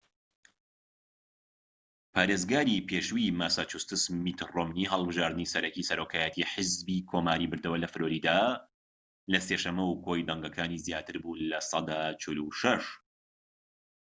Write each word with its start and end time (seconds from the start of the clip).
پارێزگاری 2.13 2.85
پێشووی 2.89 3.35
ماساچوستس 3.39 4.03
میت 4.23 4.39
ڕۆمنی 4.55 4.89
هەڵبژاردنی 4.91 5.51
سەرەکیی 5.53 5.87
سەرۆکایەتیی 5.89 6.49
حیزبی 6.53 7.05
کۆماریی 7.09 7.49
بردەوە 7.51 7.77
لە 7.83 7.87
فلۆریدا، 7.93 8.41
لە 9.31 9.39
سێ 9.47 9.55
شەمە 9.63 9.85
و 9.87 9.99
کۆی 10.05 10.27
دەنگەکانی 10.29 10.81
زیاتر 10.85 11.15
بوو 11.23 11.39
لە 11.49 11.59
سەدا 11.69 12.01
٤٦ 12.21 12.83